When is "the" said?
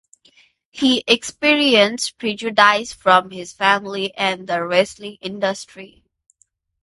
4.47-4.65